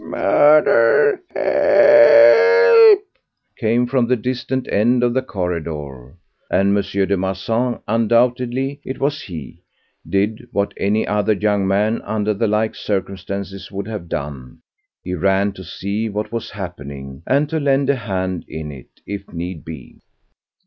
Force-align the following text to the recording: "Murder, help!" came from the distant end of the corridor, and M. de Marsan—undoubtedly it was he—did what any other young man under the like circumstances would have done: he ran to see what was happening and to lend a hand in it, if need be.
"Murder, 0.03 1.21
help!" 1.35 3.03
came 3.55 3.85
from 3.85 4.07
the 4.07 4.15
distant 4.15 4.67
end 4.73 5.03
of 5.03 5.13
the 5.13 5.21
corridor, 5.21 6.15
and 6.49 6.75
M. 6.75 6.83
de 7.07 7.15
Marsan—undoubtedly 7.15 8.79
it 8.83 8.99
was 8.99 9.21
he—did 9.21 10.47
what 10.51 10.73
any 10.77 11.05
other 11.05 11.33
young 11.33 11.67
man 11.67 12.01
under 12.01 12.33
the 12.33 12.47
like 12.47 12.73
circumstances 12.73 13.71
would 13.71 13.87
have 13.87 14.09
done: 14.09 14.63
he 15.03 15.13
ran 15.13 15.51
to 15.51 15.63
see 15.63 16.09
what 16.09 16.31
was 16.31 16.49
happening 16.49 17.21
and 17.27 17.47
to 17.49 17.59
lend 17.59 17.87
a 17.87 17.95
hand 17.95 18.43
in 18.47 18.71
it, 18.71 19.01
if 19.05 19.31
need 19.31 19.63
be. 19.63 19.99